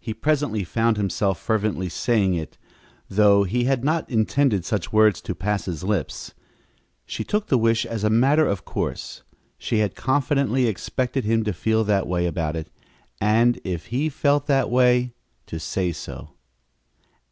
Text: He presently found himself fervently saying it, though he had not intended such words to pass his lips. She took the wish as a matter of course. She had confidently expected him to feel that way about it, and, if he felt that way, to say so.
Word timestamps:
He 0.00 0.12
presently 0.12 0.64
found 0.64 0.96
himself 0.96 1.38
fervently 1.38 1.88
saying 1.88 2.34
it, 2.34 2.58
though 3.08 3.44
he 3.44 3.62
had 3.62 3.84
not 3.84 4.10
intended 4.10 4.64
such 4.64 4.92
words 4.92 5.20
to 5.20 5.36
pass 5.36 5.66
his 5.66 5.84
lips. 5.84 6.34
She 7.06 7.22
took 7.22 7.46
the 7.46 7.56
wish 7.56 7.86
as 7.86 8.02
a 8.02 8.10
matter 8.10 8.44
of 8.44 8.64
course. 8.64 9.22
She 9.56 9.78
had 9.78 9.94
confidently 9.94 10.66
expected 10.66 11.24
him 11.24 11.44
to 11.44 11.52
feel 11.52 11.84
that 11.84 12.08
way 12.08 12.26
about 12.26 12.56
it, 12.56 12.72
and, 13.20 13.60
if 13.62 13.86
he 13.94 14.08
felt 14.08 14.48
that 14.48 14.68
way, 14.68 15.14
to 15.46 15.60
say 15.60 15.92
so. 15.92 16.30